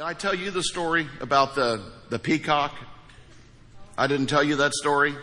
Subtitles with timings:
[0.00, 2.74] Did I tell you the story about the, the peacock?
[3.98, 5.14] I didn't tell you that story?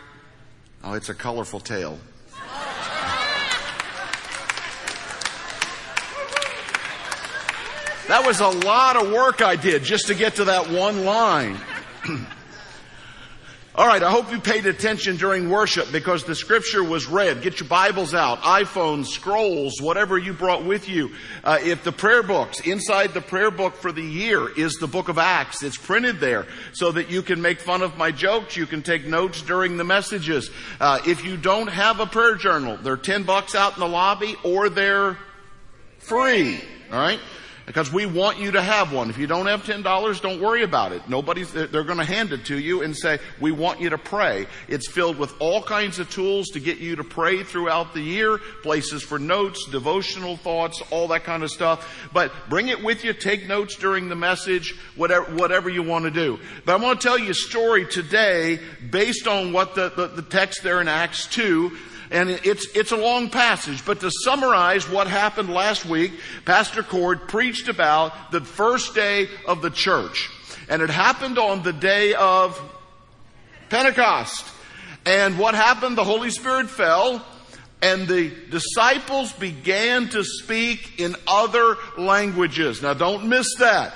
[0.84, 1.98] Oh, it's a colorful tale.
[8.06, 11.58] That was a lot of work I did just to get to that one line.
[13.78, 17.42] All right, I hope you paid attention during worship because the scripture was read.
[17.42, 21.12] Get your Bibles out, iPhones, scrolls, whatever you brought with you.
[21.44, 25.08] Uh, if the prayer books, inside the prayer book for the year is the book
[25.08, 25.62] of Acts.
[25.62, 28.56] It's printed there so that you can make fun of my jokes.
[28.56, 30.50] You can take notes during the messages.
[30.80, 34.34] Uh, if you don't have a prayer journal, they're 10 bucks out in the lobby
[34.42, 35.16] or they're
[36.00, 36.60] free.
[36.90, 37.20] All right?
[37.68, 39.10] Because we want you to have one.
[39.10, 41.06] If you don't have $10, don't worry about it.
[41.06, 44.46] Nobody's, they're going to hand it to you and say, we want you to pray.
[44.68, 48.38] It's filled with all kinds of tools to get you to pray throughout the year,
[48.62, 52.08] places for notes, devotional thoughts, all that kind of stuff.
[52.10, 56.10] But bring it with you, take notes during the message, whatever, whatever you want to
[56.10, 56.40] do.
[56.64, 58.60] But I want to tell you a story today
[58.90, 61.76] based on what the, the, the text there in Acts 2
[62.10, 66.12] and it's, it's a long passage, but to summarize what happened last week,
[66.44, 70.30] Pastor Cord preached about the first day of the church.
[70.68, 72.58] And it happened on the day of
[73.68, 74.46] Pentecost.
[75.04, 75.96] And what happened?
[75.96, 77.24] The Holy Spirit fell
[77.80, 82.82] and the disciples began to speak in other languages.
[82.82, 83.94] Now don't miss that.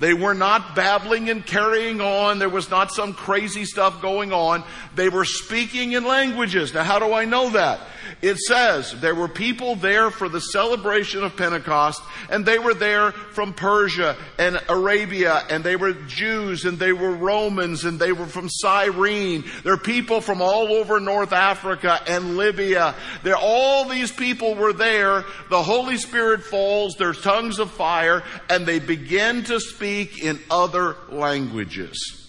[0.00, 2.38] They were not babbling and carrying on.
[2.38, 4.64] There was not some crazy stuff going on.
[4.96, 6.74] They were speaking in languages.
[6.74, 7.80] Now, how do I know that?
[8.20, 13.12] It says there were people there for the celebration of Pentecost, and they were there
[13.12, 18.26] from Persia and Arabia, and they were Jews, and they were Romans, and they were
[18.26, 19.44] from Cyrene.
[19.62, 22.94] There are people from all over North Africa and Libya.
[23.22, 25.24] There, all these people were there.
[25.50, 30.96] The Holy Spirit falls, there's tongues of fire, and they begin to speak in other
[31.10, 32.20] languages.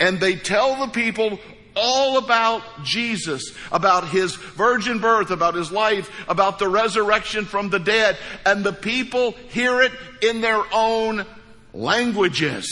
[0.00, 1.38] And they tell the people
[1.74, 7.78] all about Jesus, about his virgin birth, about his life, about the resurrection from the
[7.78, 11.24] dead, and the people hear it in their own
[11.72, 12.66] languages.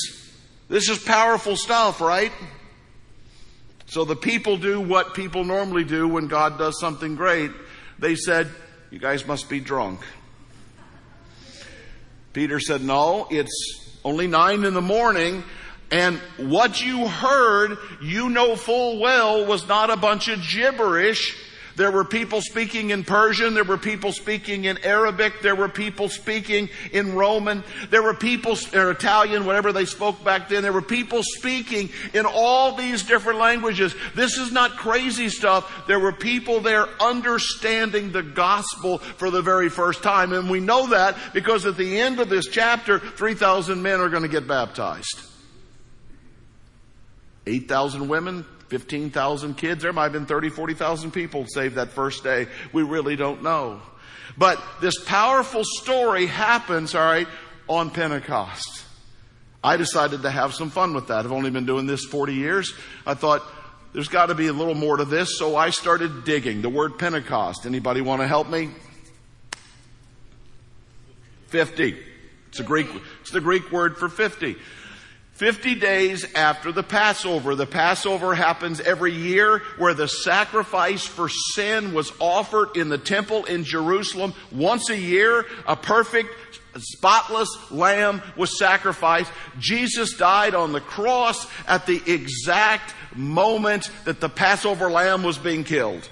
[0.69, 2.33] This is powerful stuff, right?
[3.87, 7.51] So the people do what people normally do when God does something great.
[7.99, 8.49] They said,
[8.91, 10.01] You guys must be drunk.
[12.33, 15.43] Peter said, No, it's only nine in the morning
[15.91, 21.37] and what you heard, you know full well was not a bunch of gibberish.
[21.77, 23.55] There were people speaking in Persian.
[23.55, 25.41] There were people speaking in Arabic.
[25.43, 27.65] There were people speaking in Roman.
[27.91, 30.63] There were people, or Italian, whatever they spoke back then.
[30.63, 33.95] There were people speaking in all these different languages.
[34.15, 35.87] This is not crazy stuff.
[35.87, 40.33] There were people there understanding the gospel for the very first time.
[40.33, 44.23] And we know that because at the end of this chapter, 3,000 men are going
[44.23, 45.21] to get baptized.
[47.47, 49.83] 8,000 women, 15,000 kids.
[49.83, 52.47] There might have been 30, 40,000 people saved that first day.
[52.73, 53.83] We really don't know.
[54.39, 57.27] But this powerful story happens, all right,
[57.69, 58.85] on Pentecost.
[59.63, 61.25] I decided to have some fun with that.
[61.25, 62.73] I've only been doing this 40 years.
[63.07, 63.43] I thought,
[63.93, 66.63] there's got to be a little more to this, so I started digging.
[66.63, 67.67] The word Pentecost.
[67.67, 68.71] Anybody want to help me?
[71.49, 71.99] 50.
[72.49, 72.89] It's a Greek,
[73.21, 74.57] it's the Greek word for 50.
[75.41, 77.55] 50 days after the Passover.
[77.55, 83.47] The Passover happens every year where the sacrifice for sin was offered in the temple
[83.47, 84.35] in Jerusalem.
[84.53, 86.29] Once a year, a perfect,
[86.77, 89.33] spotless lamb was sacrificed.
[89.59, 95.65] Jesus died on the cross at the exact moment that the Passover lamb was being
[95.65, 96.07] killed.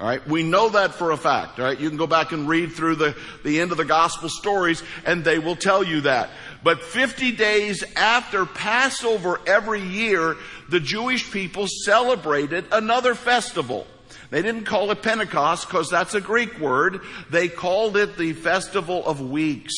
[0.00, 0.24] All right.
[0.28, 1.58] We know that for a fact.
[1.58, 1.78] All right.
[1.78, 5.24] You can go back and read through the, the end of the gospel stories and
[5.24, 6.30] they will tell you that.
[6.62, 10.36] But 50 days after Passover every year,
[10.68, 13.88] the Jewish people celebrated another festival.
[14.30, 17.00] They didn't call it Pentecost because that's a Greek word.
[17.30, 19.74] They called it the Festival of Weeks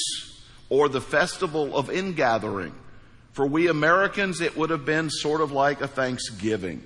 [0.69, 2.75] or the Festival of Ingathering.
[3.33, 6.85] For we Americans, it would have been sort of like a Thanksgiving.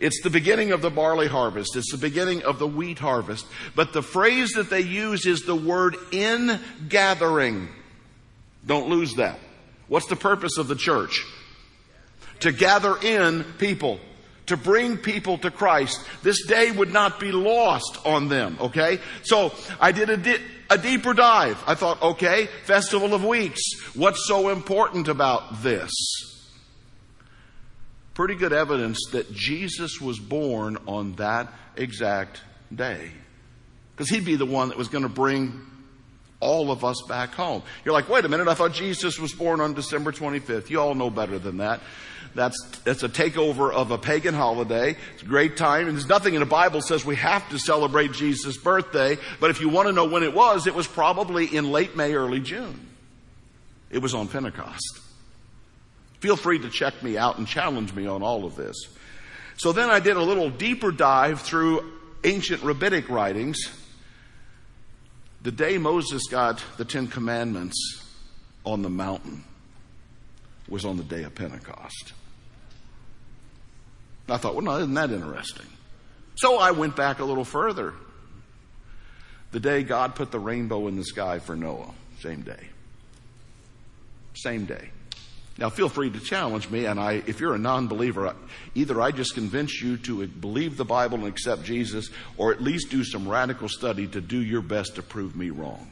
[0.00, 1.76] It's the beginning of the barley harvest.
[1.76, 3.46] It's the beginning of the wheat harvest.
[3.74, 6.58] But the phrase that they use is the word in
[6.88, 7.68] gathering.
[8.66, 9.38] Don't lose that.
[9.88, 11.24] What's the purpose of the church?
[12.40, 14.00] To gather in people,
[14.46, 16.00] to bring people to Christ.
[16.22, 18.98] This day would not be lost on them, okay?
[19.22, 21.62] So I did a, di- a deeper dive.
[21.66, 23.62] I thought, okay, Festival of Weeks.
[23.94, 25.90] What's so important about this?
[28.14, 32.40] Pretty good evidence that Jesus was born on that exact
[32.74, 33.10] day.
[33.92, 35.60] Because he'd be the one that was going to bring
[36.40, 37.62] all of us back home.
[37.84, 40.70] You're like, wait a minute, I thought Jesus was born on December 25th.
[40.70, 41.80] You all know better than that.
[42.34, 44.96] That's, that's a takeover of a pagan holiday.
[45.14, 45.86] It's a great time.
[45.86, 49.16] And there's nothing in the Bible says we have to celebrate Jesus' birthday.
[49.40, 52.14] But if you want to know when it was, it was probably in late May,
[52.14, 52.88] early June.
[53.90, 55.00] It was on Pentecost.
[56.24, 58.74] Feel free to check me out and challenge me on all of this.
[59.58, 61.92] So then I did a little deeper dive through
[62.24, 63.58] ancient rabbinic writings.
[65.42, 67.76] The day Moses got the Ten Commandments
[68.64, 69.44] on the mountain
[70.66, 72.14] was on the day of Pentecost.
[74.26, 75.66] I thought, well, no, isn't that interesting?
[76.36, 77.92] So I went back a little further.
[79.52, 82.70] The day God put the rainbow in the sky for Noah, same day.
[84.32, 84.88] Same day.
[85.56, 88.34] Now feel free to challenge me, and I, if you're a non-believer,
[88.74, 92.90] either I just convince you to believe the Bible and accept Jesus, or at least
[92.90, 95.88] do some radical study to do your best to prove me wrong.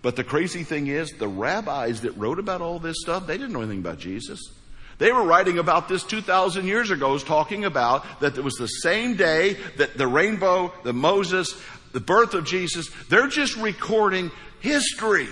[0.00, 3.52] But the crazy thing is, the rabbis that wrote about all this stuff, they didn't
[3.52, 4.40] know anything about Jesus.
[4.98, 9.16] They were writing about this 2,000 years ago, talking about that it was the same
[9.16, 11.54] day that the rainbow, the Moses,
[11.92, 15.28] the birth of Jesus, they're just recording history.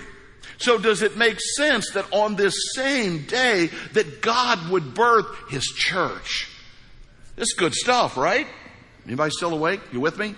[0.58, 5.64] So does it make sense that on this same day that God would birth His
[5.64, 6.48] church?
[7.36, 8.46] This is good stuff, right?
[9.06, 9.80] Anybody still awake?
[9.92, 10.34] You with me?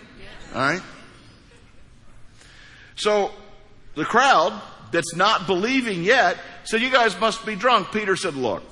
[0.54, 0.82] All right.
[2.96, 3.32] So
[3.94, 4.60] the crowd
[4.92, 7.90] that's not believing yet said, you guys must be drunk.
[7.92, 8.62] Peter said, look,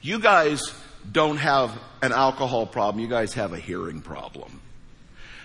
[0.00, 0.62] you guys
[1.10, 3.02] don't have an alcohol problem.
[3.02, 4.60] You guys have a hearing problem.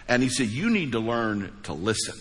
[0.07, 2.15] And he said, you need to learn to listen.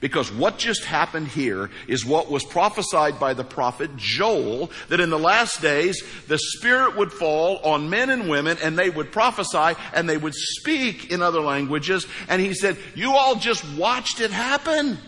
[0.00, 5.10] Because what just happened here is what was prophesied by the prophet Joel, that in
[5.10, 9.78] the last days the Spirit would fall on men and women and they would prophesy
[9.94, 12.06] and they would speak in other languages.
[12.28, 14.98] And he said, you all just watched it happen.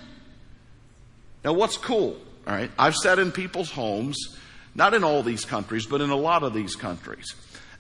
[1.45, 2.17] Now what's cool?
[2.47, 4.39] Alright, I've sat in people's homes,
[4.75, 7.35] not in all these countries, but in a lot of these countries.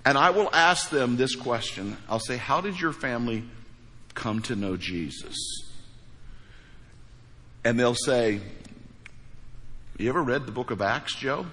[0.04, 1.96] And I will ask them this question.
[2.08, 3.44] I'll say, how did your family
[4.14, 5.36] come to know Jesus?
[7.64, 8.40] And they'll say,
[9.98, 11.46] You ever read the book of Acts, Joe?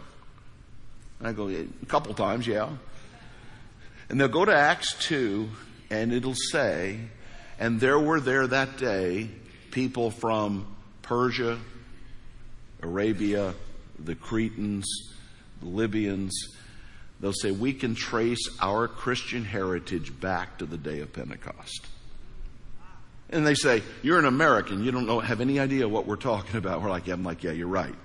[1.20, 2.70] And I go, A couple times, yeah.
[4.10, 5.50] And they'll go to Acts 2,
[5.90, 7.00] and it'll say,
[7.60, 9.30] And there were there that day
[9.72, 10.68] people from
[11.02, 11.60] Persia,
[12.82, 13.54] Arabia,
[14.00, 14.86] the Cretans,
[15.62, 16.34] the Libyans.
[17.20, 21.88] They'll say, We can trace our Christian heritage back to the day of Pentecost.
[23.30, 24.84] And they say, You're an American.
[24.84, 26.82] You don't know, have any idea what we're talking about.
[26.82, 27.96] We're like, yeah, I'm like, Yeah, you're right.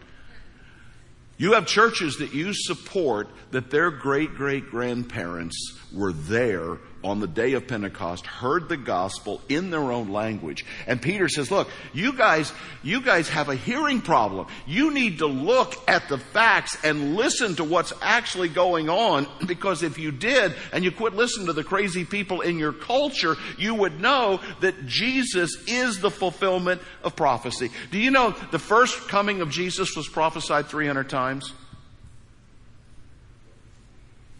[1.36, 5.56] You have churches that you support that their great great grandparents
[5.92, 10.64] were there on the day of Pentecost heard the gospel in their own language.
[10.86, 12.52] And Peter says, look, you guys,
[12.82, 14.46] you guys have a hearing problem.
[14.66, 19.82] You need to look at the facts and listen to what's actually going on because
[19.82, 23.74] if you did and you quit listening to the crazy people in your culture, you
[23.74, 27.70] would know that Jesus is the fulfillment of prophecy.
[27.90, 31.52] Do you know the first coming of Jesus was prophesied 300 times?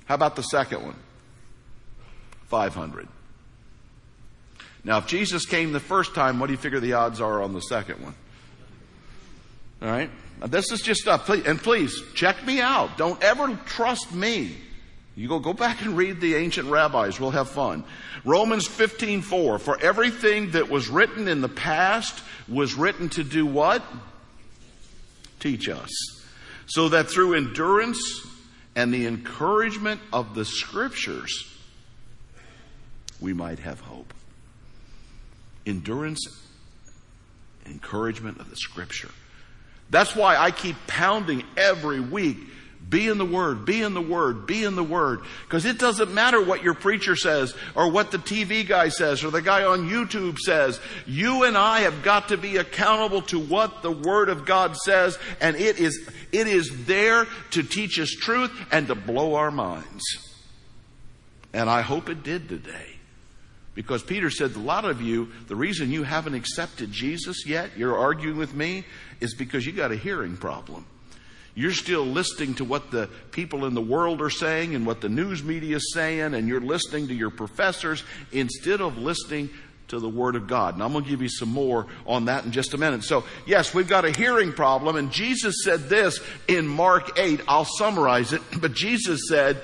[0.04, 0.96] How about the second one?
[2.50, 3.08] 500.
[4.84, 7.52] Now, if Jesus came the first time, what do you figure the odds are on
[7.52, 8.14] the second one?
[9.82, 10.10] All right?
[10.40, 11.28] Now, this is just stuff.
[11.28, 12.98] And please, check me out.
[12.98, 14.56] Don't ever trust me.
[15.16, 17.20] You go, go back and read the ancient rabbis.
[17.20, 17.84] We'll have fun.
[18.24, 19.60] Romans 15:4.
[19.60, 23.82] For everything that was written in the past was written to do what?
[25.38, 25.90] Teach us.
[26.66, 28.26] So that through endurance
[28.76, 31.46] and the encouragement of the scriptures,
[33.20, 34.12] we might have hope.
[35.66, 36.26] Endurance,
[37.66, 39.10] encouragement of the scripture.
[39.90, 42.38] That's why I keep pounding every week.
[42.88, 45.20] Be in the Word, be in the Word, be in the Word.
[45.44, 49.30] Because it doesn't matter what your preacher says, or what the TV guy says, or
[49.30, 50.80] the guy on YouTube says.
[51.06, 55.18] You and I have got to be accountable to what the Word of God says,
[55.40, 60.02] and it is, it is there to teach us truth and to blow our minds.
[61.52, 62.99] And I hope it did today.
[63.80, 67.96] Because Peter said, a lot of you, the reason you haven't accepted Jesus yet, you're
[67.96, 68.84] arguing with me,
[69.20, 70.84] is because you got a hearing problem.
[71.54, 75.08] You're still listening to what the people in the world are saying and what the
[75.08, 79.48] news media is saying, and you're listening to your professors instead of listening
[79.88, 80.74] to the Word of God.
[80.74, 83.02] And I'm going to give you some more on that in just a minute.
[83.02, 87.40] So, yes, we've got a hearing problem, and Jesus said this in Mark 8.
[87.48, 89.62] I'll summarize it, but Jesus said,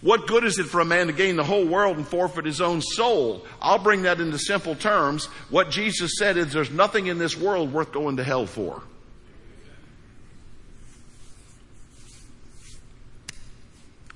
[0.00, 2.60] What good is it for a man to gain the whole world and forfeit his
[2.60, 3.44] own soul?
[3.60, 5.26] I'll bring that into simple terms.
[5.50, 8.82] What Jesus said is there's nothing in this world worth going to hell for.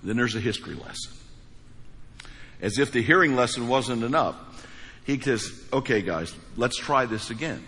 [0.05, 1.13] Then there's a history lesson.
[2.61, 4.37] As if the hearing lesson wasn't enough.
[5.05, 7.67] He says, okay guys, let's try this again.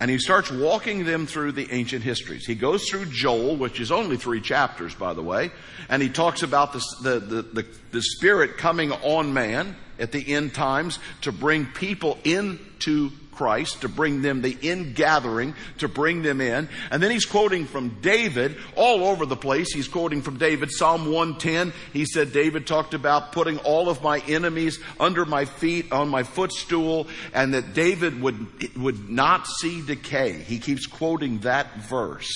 [0.00, 2.46] And he starts walking them through the ancient histories.
[2.46, 5.52] He goes through Joel, which is only three chapters, by the way,
[5.88, 10.52] and he talks about the, the, the, the, Spirit coming on man at the end
[10.52, 16.68] times to bring people into Christ, to bring them the ingathering, to bring them in.
[16.90, 19.72] And then he's quoting from David all over the place.
[19.72, 21.72] He's quoting from David, Psalm 110.
[21.92, 26.22] He said David talked about putting all of my enemies under my feet on my
[26.22, 30.32] footstool and that David would, would not see decay.
[30.32, 32.32] He keeps quoting that verse.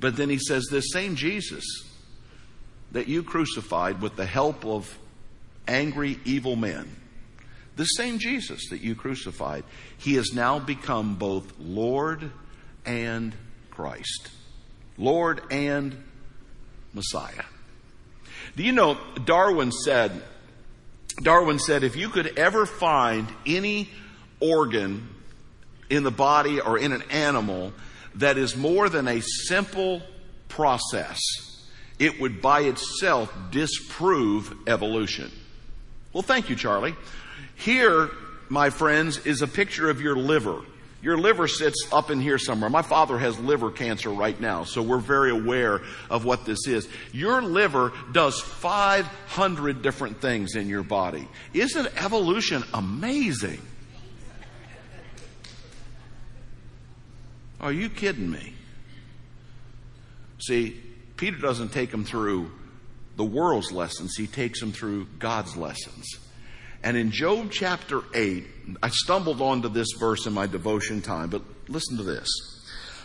[0.00, 1.64] But then he says, this same Jesus
[2.92, 4.98] that you crucified with the help of
[5.66, 6.94] angry, evil men
[7.76, 9.64] the same Jesus that you crucified,
[9.98, 12.30] he has now become both Lord
[12.84, 13.34] and
[13.70, 14.30] Christ.
[14.98, 16.02] Lord and
[16.94, 17.44] Messiah.
[18.56, 20.22] Do you know, Darwin said,
[21.22, 23.90] Darwin said, if you could ever find any
[24.40, 25.08] organ
[25.90, 27.72] in the body or in an animal
[28.14, 30.02] that is more than a simple
[30.48, 31.20] process,
[31.98, 35.30] it would by itself disprove evolution.
[36.12, 36.94] Well, thank you, Charlie.
[37.56, 38.10] Here,
[38.48, 40.60] my friends, is a picture of your liver.
[41.02, 42.70] Your liver sits up in here somewhere.
[42.70, 46.88] My father has liver cancer right now, so we're very aware of what this is.
[47.12, 51.28] Your liver does 500 different things in your body.
[51.54, 53.60] Isn't evolution amazing?
[57.60, 58.52] Are you kidding me?
[60.38, 60.80] See,
[61.16, 62.50] Peter doesn't take them through
[63.16, 66.06] the world's lessons, he takes them through God's lessons.
[66.86, 68.46] And in Job chapter 8,
[68.80, 72.28] I stumbled onto this verse in my devotion time, but listen to this.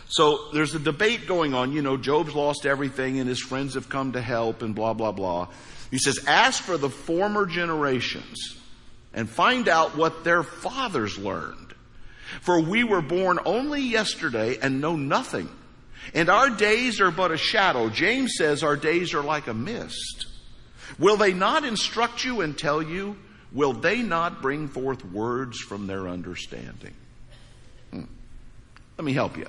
[0.06, 1.72] So there's a debate going on.
[1.72, 5.10] You know, Job's lost everything and his friends have come to help and blah, blah,
[5.10, 5.48] blah.
[5.90, 8.56] He says, Ask for the former generations
[9.12, 11.74] and find out what their fathers learned.
[12.40, 15.48] For we were born only yesterday and know nothing.
[16.14, 17.88] And our days are but a shadow.
[17.88, 20.26] James says our days are like a mist.
[21.00, 23.16] Will they not instruct you and tell you?
[23.54, 26.94] Will they not bring forth words from their understanding?
[27.90, 28.04] Hmm.
[28.98, 29.46] Let me help you.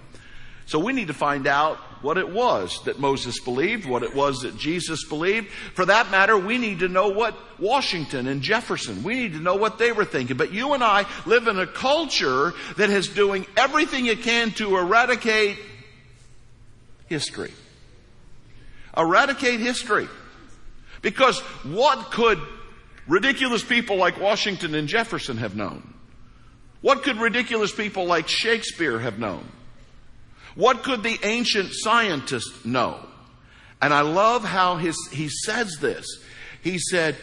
[0.65, 4.41] So we need to find out what it was that Moses believed, what it was
[4.41, 5.49] that Jesus believed.
[5.73, 9.55] For that matter, we need to know what Washington and Jefferson, we need to know
[9.55, 10.37] what they were thinking.
[10.37, 14.77] But you and I live in a culture that is doing everything it can to
[14.77, 15.57] eradicate
[17.07, 17.51] history.
[18.95, 20.07] Eradicate history.
[21.01, 22.39] Because what could
[23.07, 25.93] ridiculous people like Washington and Jefferson have known?
[26.81, 29.49] What could ridiculous people like Shakespeare have known?
[30.55, 32.99] What could the ancient scientists know?
[33.81, 36.05] And I love how his, he says this.
[36.61, 37.15] He said,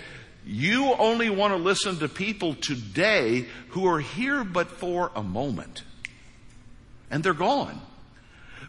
[0.44, 5.82] You only want to listen to people today who are here but for a moment.
[7.10, 7.80] And they're gone.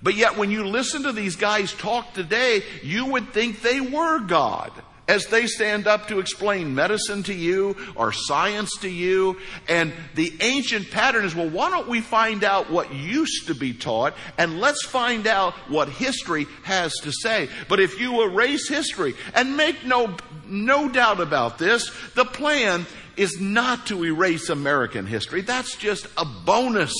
[0.04, 4.20] But yet, when you listen to these guys talk today, you would think they were
[4.20, 4.72] God
[5.12, 9.38] as they stand up to explain medicine to you or science to you.
[9.68, 13.74] And the ancient pattern is, well, why don't we find out what used to be
[13.74, 17.50] taught and let's find out what history has to say.
[17.68, 20.16] But if you erase history and make no,
[20.48, 22.86] no doubt about this, the plan
[23.18, 25.42] is not to erase American history.
[25.42, 26.94] That's just a bonus.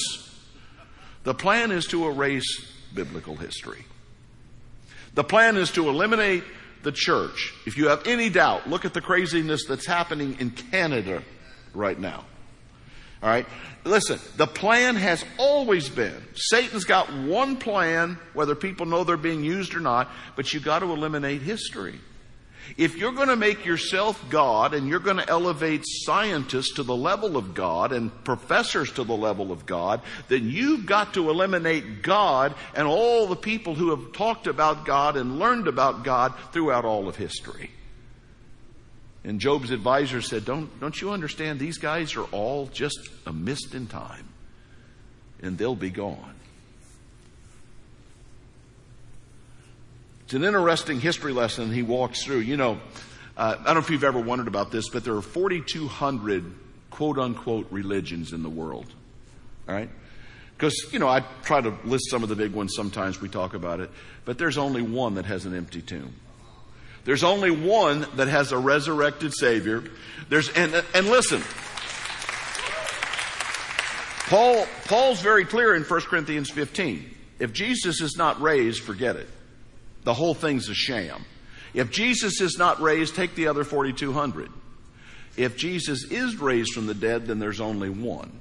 [1.24, 3.86] The plan is to erase biblical history.
[5.14, 6.44] The plan is to eliminate
[6.84, 7.54] the church.
[7.66, 11.24] If you have any doubt, look at the craziness that's happening in Canada
[11.74, 12.26] right now.
[13.24, 13.46] All right?
[13.84, 19.44] Listen, the plan has always been Satan's got one plan, whether people know they're being
[19.44, 22.00] used or not, but you've got to eliminate history.
[22.78, 26.96] If you're going to make yourself God and you're going to elevate scientists to the
[26.96, 32.02] level of God and professors to the level of God, then you've got to eliminate
[32.02, 36.86] God and all the people who have talked about God and learned about God throughout
[36.86, 37.72] all of history.
[39.24, 41.60] And Job's advisor said, don't, don't you understand?
[41.60, 44.28] These guys are all just a mist in time
[45.42, 46.36] and they'll be gone.
[50.32, 52.40] It's an interesting history lesson he walks through.
[52.40, 52.80] You know,
[53.36, 56.54] uh, I don't know if you've ever wondered about this, but there are 4,200
[56.90, 58.86] quote unquote religions in the world.
[59.68, 59.90] All right?
[60.56, 63.56] Because, you know, I try to list some of the big ones sometimes we talk
[63.56, 63.90] about it,
[64.24, 66.14] but there's only one that has an empty tomb.
[67.04, 69.84] There's only one that has a resurrected Savior.
[70.30, 71.42] There's, and, and listen,
[74.30, 77.16] Paul, Paul's very clear in 1 Corinthians 15.
[77.40, 79.28] If Jesus is not raised, forget it.
[80.04, 81.26] The whole thing's a sham.
[81.74, 84.52] If Jesus is not raised, take the other 4,200.
[85.38, 88.32] If Jesus is raised from the dead, then there's only one.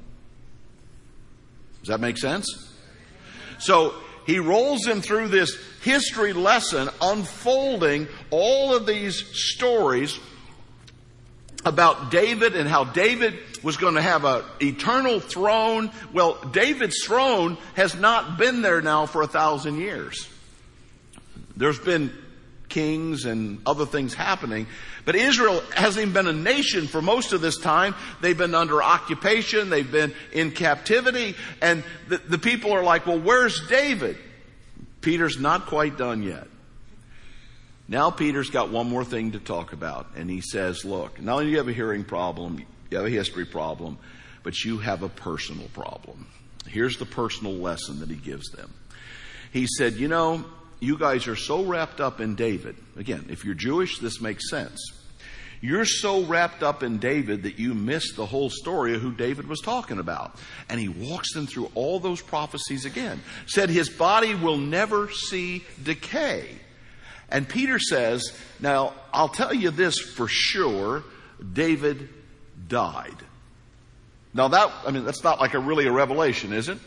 [1.81, 2.47] Does that make sense?
[3.59, 3.95] So
[4.27, 10.19] he rolls him through this history lesson, unfolding all of these stories
[11.65, 15.91] about David and how David was going to have an eternal throne.
[16.13, 20.29] Well, David's throne has not been there now for a thousand years.
[21.61, 22.11] There's been
[22.71, 24.67] kings and other things happening.
[25.05, 27.95] But Israel hasn't even been a nation for most of this time.
[28.23, 29.69] They've been under occupation.
[29.69, 31.37] They've been in captivity.
[31.61, 34.17] And the, the people are like, well, where's David?
[35.03, 36.47] Peter's not quite done yet.
[37.89, 40.07] Now Peter's got one more thing to talk about.
[40.17, 43.11] And he says, look, not only do you have a hearing problem, you have a
[43.11, 43.99] history problem,
[44.43, 46.27] but you have a personal problem.
[46.67, 48.73] Here's the personal lesson that he gives them.
[49.53, 50.45] He said, you know,
[50.81, 52.77] you guys are so wrapped up in David.
[52.97, 54.81] Again, if you're Jewish, this makes sense.
[55.63, 59.47] You're so wrapped up in David that you miss the whole story of who David
[59.47, 60.37] was talking about.
[60.71, 63.21] And he walks them through all those prophecies again.
[63.47, 66.49] Said his body will never see decay.
[67.29, 71.05] And Peter says, Now, I'll tell you this for sure
[71.53, 72.09] David
[72.67, 73.17] died.
[74.33, 76.79] Now, that, I mean, that's not like a really a revelation, is it?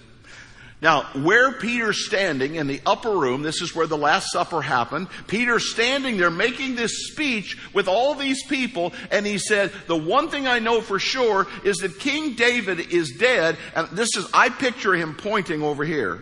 [0.83, 5.07] Now, where Peter's standing in the upper room, this is where the Last Supper happened.
[5.27, 10.27] Peter's standing there making this speech with all these people, and he said, The one
[10.27, 14.49] thing I know for sure is that King David is dead, and this is, I
[14.49, 16.21] picture him pointing over here,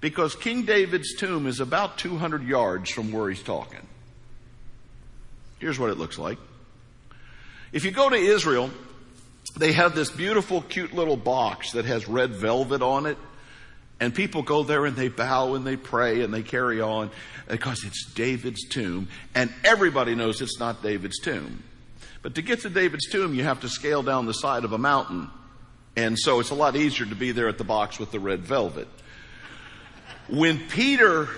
[0.00, 3.86] because King David's tomb is about 200 yards from where he's talking.
[5.60, 6.38] Here's what it looks like.
[7.72, 8.68] If you go to Israel,
[9.56, 13.16] they have this beautiful, cute little box that has red velvet on it.
[13.98, 17.10] And people go there and they bow and they pray and they carry on
[17.48, 19.08] because it's David's tomb.
[19.34, 21.62] And everybody knows it's not David's tomb.
[22.22, 24.78] But to get to David's tomb, you have to scale down the side of a
[24.78, 25.30] mountain.
[25.96, 28.40] And so it's a lot easier to be there at the box with the red
[28.40, 28.88] velvet.
[30.28, 31.28] When Peter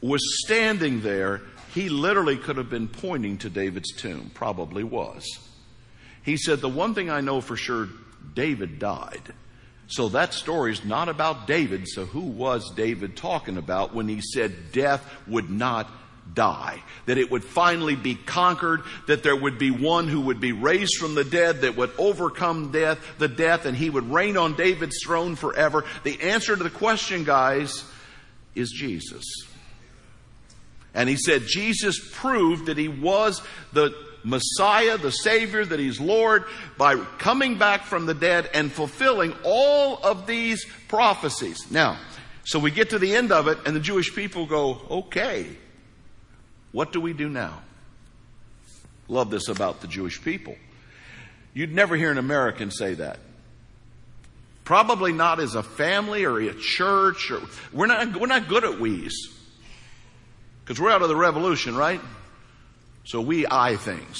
[0.00, 5.24] was standing there, he literally could have been pointing to David's tomb, probably was.
[6.22, 7.88] He said, The one thing I know for sure,
[8.34, 9.34] David died.
[9.90, 11.88] So that story is not about David.
[11.88, 15.90] So who was David talking about when he said death would not
[16.32, 16.80] die?
[17.06, 20.96] That it would finally be conquered, that there would be one who would be raised
[20.96, 25.02] from the dead that would overcome death, the death, and he would reign on David's
[25.02, 25.84] throne forever.
[26.04, 27.84] The answer to the question, guys,
[28.54, 29.24] is Jesus.
[30.94, 36.44] And he said Jesus proved that he was the Messiah, the Savior, that He's Lord,
[36.76, 41.70] by coming back from the dead and fulfilling all of these prophecies.
[41.70, 41.98] Now,
[42.44, 45.46] so we get to the end of it, and the Jewish people go, okay,
[46.72, 47.62] what do we do now?
[49.08, 50.56] Love this about the Jewish people.
[51.52, 53.18] You'd never hear an American say that.
[54.64, 57.30] Probably not as a family or a church.
[57.32, 57.40] Or,
[57.72, 59.28] we're not, we're not good at we's.
[60.62, 62.00] Because we're out of the revolution, right?
[63.10, 64.18] So we I things.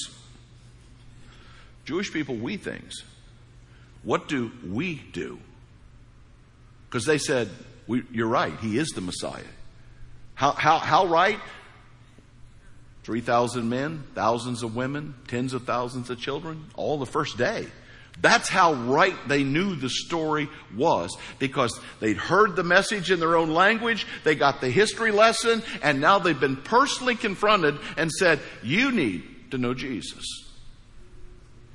[1.85, 3.05] Jewish people, we things.
[4.03, 5.39] What do we do?
[6.89, 7.51] Because they said,
[7.87, 9.45] You're right, he is the Messiah.
[10.35, 11.39] How, how, how right?
[13.05, 17.67] 3,000 men, thousands of women, tens of thousands of children, all the first day.
[18.21, 23.37] That's how right they knew the story was because they'd heard the message in their
[23.37, 28.41] own language, they got the history lesson, and now they've been personally confronted and said,
[28.63, 30.25] You need to know Jesus.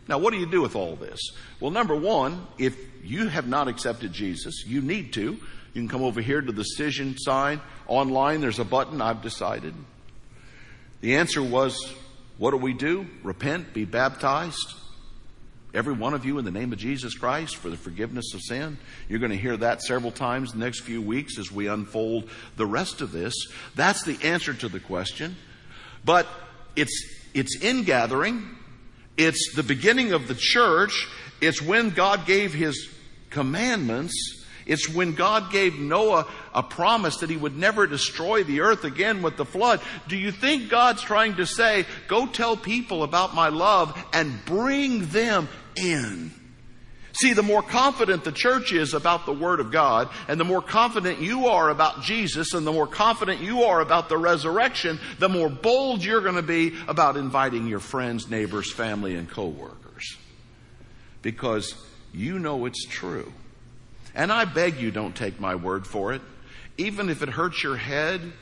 [0.08, 1.20] Now, what do you do with all this?
[1.60, 5.22] Well, number one, if you have not accepted Jesus, you need to.
[5.24, 8.40] You can come over here to the decision sign online.
[8.40, 9.74] There's a button, I've decided.
[11.02, 11.92] The answer was,
[12.38, 13.08] What do we do?
[13.24, 14.76] Repent, be baptized
[15.76, 18.78] every one of you in the name of Jesus Christ for the forgiveness of sin.
[19.10, 22.66] You're going to hear that several times the next few weeks as we unfold the
[22.66, 23.34] rest of this.
[23.76, 25.36] That's the answer to the question.
[26.04, 26.28] But
[26.76, 28.44] it's, it's ingathering.
[29.18, 31.08] It's the beginning of the church.
[31.42, 32.90] It's when God gave his
[33.30, 34.44] commandments.
[34.66, 39.22] It's when God gave Noah a promise that he would never destroy the earth again
[39.22, 39.80] with the flood.
[40.08, 45.06] Do you think God's trying to say, go tell people about my love and bring
[45.08, 46.32] them in.
[47.18, 50.62] See, the more confident the church is about the Word of God, and the more
[50.62, 55.30] confident you are about Jesus, and the more confident you are about the resurrection, the
[55.30, 60.18] more bold you're going to be about inviting your friends, neighbors, family, and coworkers.
[61.22, 61.74] Because
[62.14, 63.32] you know it's true.
[64.14, 66.22] And I beg you don't take my word for it.
[66.78, 68.34] Even if it hurts your head,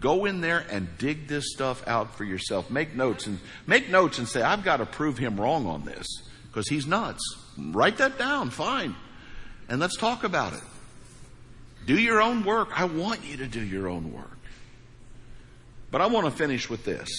[0.00, 2.70] go in there and dig this stuff out for yourself.
[2.70, 6.06] Make notes and make notes and say, I've got to prove him wrong on this
[6.56, 7.20] because he's nuts.
[7.58, 8.96] Write that down, fine.
[9.68, 10.62] And let's talk about it.
[11.84, 12.70] Do your own work.
[12.74, 14.38] I want you to do your own work.
[15.90, 17.10] But I want to finish with this.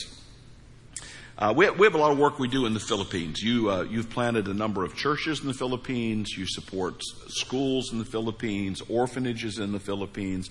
[1.38, 3.40] Uh, we, we, have a lot of work we do in the Philippines.
[3.40, 6.36] You, uh, you've planted a number of churches in the Philippines.
[6.36, 10.50] You support schools in the Philippines, orphanages in the Philippines.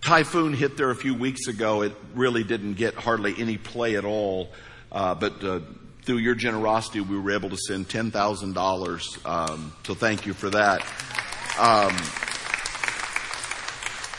[0.00, 1.82] Typhoon hit there a few weeks ago.
[1.82, 4.50] It really didn't get hardly any play at all.
[4.90, 5.60] Uh, but uh,
[6.04, 9.26] through your generosity, we were able to send $10,000.
[9.26, 10.82] Um, so thank you for that.
[11.58, 11.96] Um,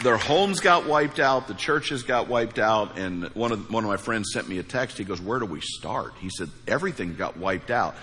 [0.03, 3.89] their homes got wiped out, the churches got wiped out, and one of one of
[3.89, 4.97] my friends sent me a text.
[4.97, 7.95] He goes, "Where do we start?" He said, "Everything got wiped out."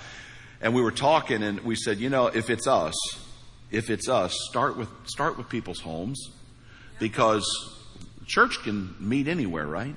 [0.60, 2.94] And we were talking, and we said, "You know, if it's us,
[3.70, 6.30] if it's us, start with start with people's homes,
[6.98, 7.44] because
[8.26, 9.94] church can meet anywhere, right?"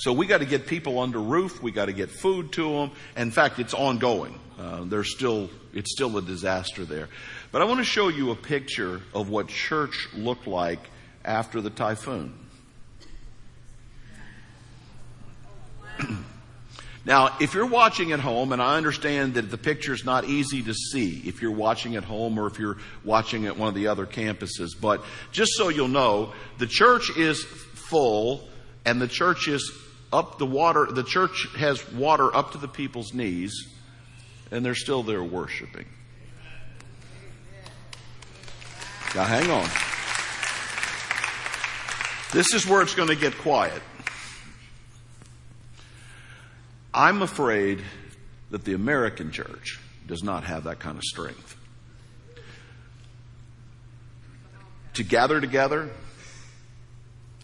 [0.00, 1.62] So we got to get people under roof.
[1.62, 2.90] We got to get food to them.
[3.18, 4.40] In fact, it's ongoing.
[4.58, 7.10] Uh, there's still, it's still a disaster there.
[7.52, 10.78] But I want to show you a picture of what church looked like
[11.22, 12.32] after the typhoon.
[17.04, 20.62] now, if you're watching at home, and I understand that the picture is not easy
[20.62, 23.88] to see if you're watching at home or if you're watching at one of the
[23.88, 28.48] other campuses, but just so you'll know, the church is full
[28.86, 29.70] and the church is
[30.12, 33.52] up the water, the church has water up to the people's knees,
[34.50, 35.86] and they're still there worshiping.
[39.14, 39.68] Now hang on.
[42.32, 43.82] This is where it's going to get quiet.
[46.94, 47.82] I'm afraid
[48.50, 51.56] that the American church does not have that kind of strength.
[54.94, 55.90] To gather together,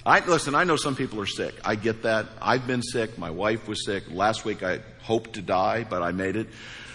[0.06, 1.52] I, listen, I know some people are sick.
[1.64, 2.26] I get that.
[2.40, 3.18] I've been sick.
[3.18, 4.04] My wife was sick.
[4.08, 6.46] Last week I hoped to die, but I made it.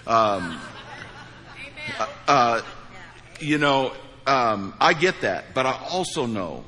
[0.08, 0.58] Um,
[2.00, 2.62] uh, uh,
[3.42, 3.92] you know,
[4.26, 5.54] um, I get that.
[5.54, 6.64] But I also know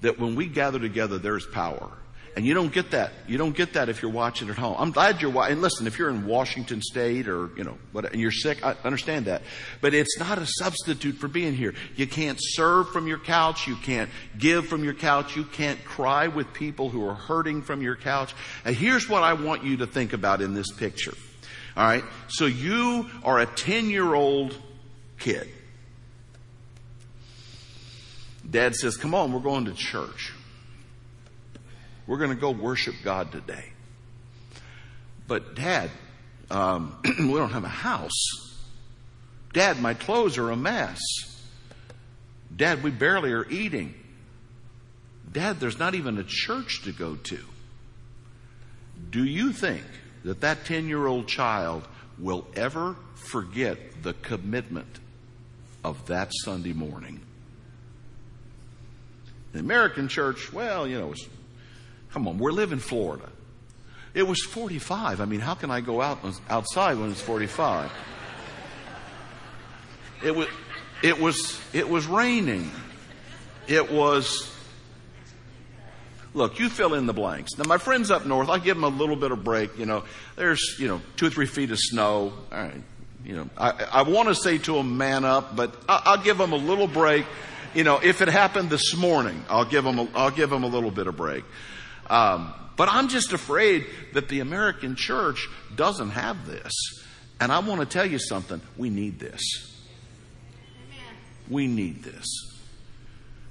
[0.00, 1.92] that when we gather together, there's power.
[2.34, 3.12] And you don't get that.
[3.28, 4.76] You don't get that if you're watching at home.
[4.78, 5.52] I'm glad you're watching.
[5.52, 8.74] And listen, if you're in Washington State or, you know, what, and you're sick, I
[8.84, 9.42] understand that.
[9.82, 11.74] But it's not a substitute for being here.
[11.94, 13.68] You can't serve from your couch.
[13.68, 15.36] You can't give from your couch.
[15.36, 18.34] You can't cry with people who are hurting from your couch.
[18.64, 21.14] And here's what I want you to think about in this picture.
[21.76, 22.04] All right.
[22.28, 24.56] So you are a 10 year old
[25.18, 25.48] kid.
[28.48, 30.32] Dad says, come on, we're going to church.
[32.12, 33.72] We're going to go worship God today.
[35.26, 35.90] But, Dad,
[36.50, 38.58] um, we don't have a house.
[39.54, 41.00] Dad, my clothes are a mess.
[42.54, 43.94] Dad, we barely are eating.
[45.32, 47.38] Dad, there's not even a church to go to.
[49.08, 49.86] Do you think
[50.22, 55.00] that that 10 year old child will ever forget the commitment
[55.82, 57.22] of that Sunday morning?
[59.52, 61.26] The American church, well, you know, it's
[62.12, 63.28] Come on, we're living in Florida.
[64.14, 65.20] It was 45.
[65.20, 67.90] I mean, how can I go out outside when it's 45?
[70.22, 70.46] It was,
[71.02, 72.70] it was, it was raining.
[73.66, 74.54] It was,
[76.34, 77.56] look, you fill in the blanks.
[77.56, 79.78] Now, my friends up north, I give them a little bit of break.
[79.78, 80.04] You know,
[80.36, 82.34] there's, you know, two or three feet of snow.
[82.52, 82.82] All right.
[83.24, 86.38] You know, I, I want to say to them, man up, but I, I'll give
[86.38, 87.24] them a little break.
[87.74, 90.66] You know, if it happened this morning, I'll give them, a, I'll give them a
[90.66, 91.44] little bit of break.
[92.12, 96.72] Um, but I'm just afraid that the American church doesn't have this.
[97.40, 98.60] And I want to tell you something.
[98.76, 99.40] We need this.
[101.48, 102.26] We need this.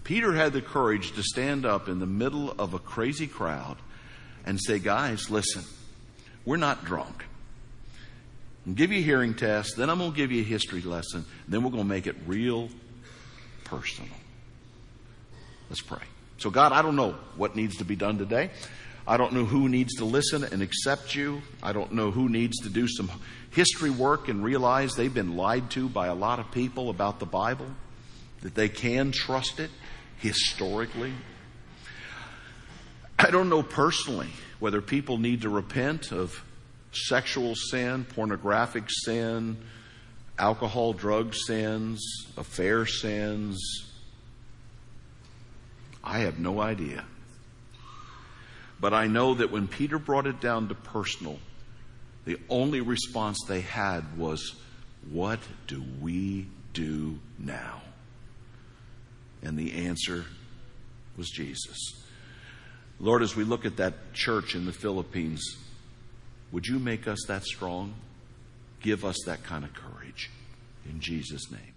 [0.04, 3.78] Peter had the courage to stand up in the middle of a crazy crowd
[4.46, 5.64] and say, Guys, listen,
[6.46, 7.26] we're not drunk.
[8.68, 11.26] I'll give you a hearing test, then I'm going to give you a history lesson,
[11.48, 12.70] then we're going to make it real
[13.64, 14.12] personal.
[15.70, 16.04] Let's pray.
[16.42, 18.50] So, God, I don't know what needs to be done today.
[19.08, 21.44] I don't know who needs to listen and accept you.
[21.62, 23.12] I don't know who needs to do some
[23.52, 27.28] history work and realize they've been lied to by a lot of people about the
[27.28, 27.68] Bible,
[28.42, 29.70] that they can trust it
[30.18, 31.14] historically.
[33.20, 36.44] I don't know personally whether people need to repent of
[36.92, 39.58] sexual sin, pornographic sin,
[40.40, 42.04] alcohol, drug sins,
[42.36, 43.91] affair sins.
[46.04, 47.06] I have no idea.
[48.80, 51.40] But I know that when Peter brought it down to personal,
[52.26, 54.56] the only response they had was,
[55.12, 57.82] What do we do now?
[59.44, 60.26] And the answer
[61.18, 61.78] was Jesus.
[63.00, 65.44] Lord, as we look at that church in the Philippines,
[66.52, 67.94] would you make us that strong?
[68.82, 70.30] Give us that kind of courage.
[70.86, 71.71] In Jesus' name.